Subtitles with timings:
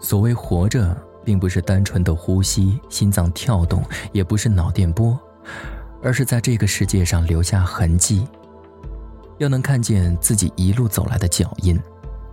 [0.00, 5.18] 所谓活着，并不是单纯的呼吸、心脏跳动，也不是脑电波，
[6.02, 8.26] 而是在这个世界上留下痕迹。
[9.38, 11.78] 要能看见自己一路走来的脚印，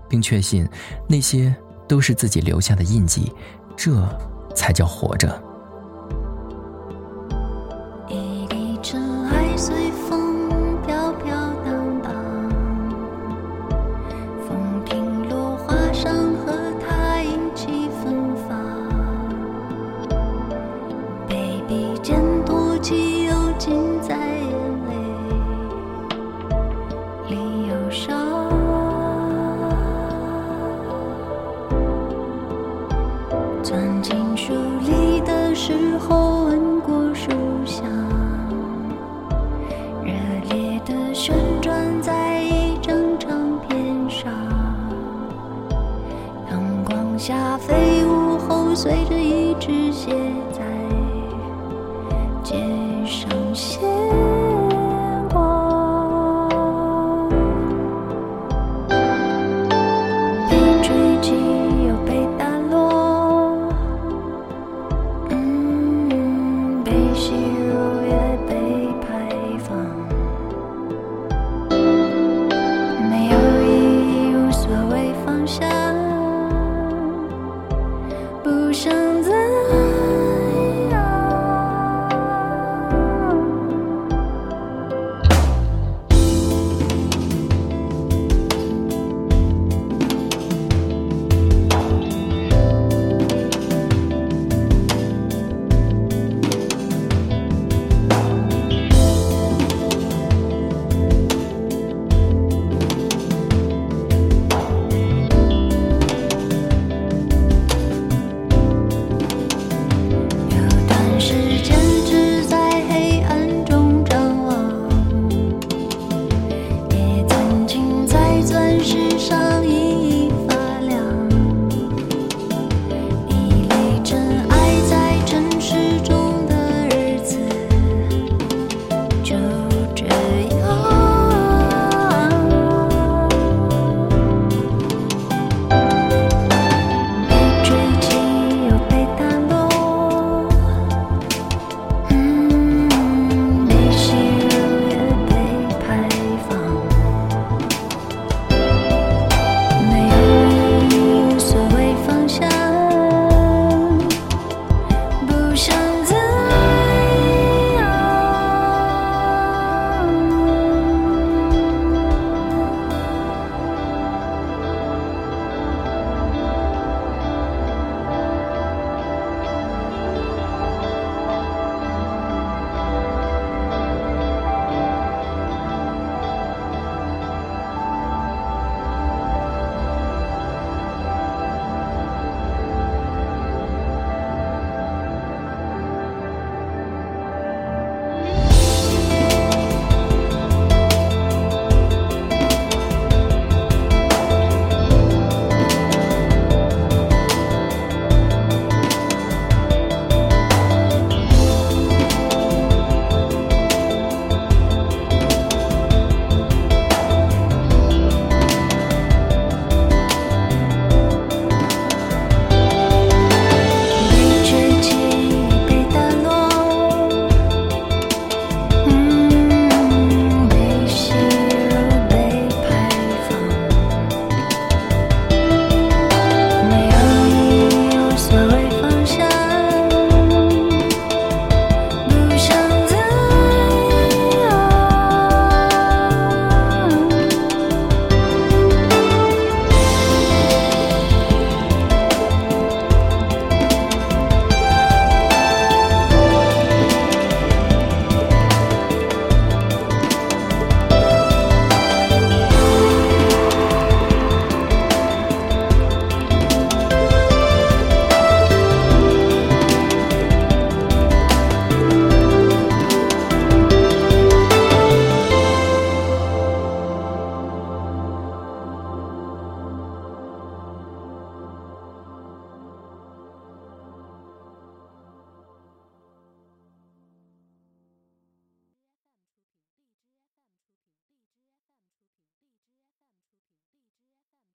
[0.10, 0.68] 并确信
[1.08, 1.56] 那些
[1.88, 3.32] 都是自己留下的印记，
[3.76, 4.08] 这
[4.56, 5.47] 才叫活着。
[22.88, 24.54] 气又尽在眼
[24.88, 24.94] 泪
[27.28, 28.16] 里游伤，
[33.62, 37.30] 钻进树里的时候闻过树
[37.66, 37.84] 香，
[40.02, 40.14] 热
[40.50, 44.32] 烈地旋转在一张唱片上，
[46.50, 50.16] 阳光下飞舞后随着一只鞋
[50.54, 50.66] 在。
[53.58, 53.64] 被
[60.84, 61.34] 追击
[61.88, 63.58] 又被打落
[65.32, 67.74] 嗯被吸入
[68.06, 68.14] 也
[68.48, 68.54] 被
[69.02, 69.08] 排
[69.58, 69.76] 放。
[73.10, 73.68] 没有意
[74.12, 75.68] 义无所谓方向
[78.44, 79.07] 不想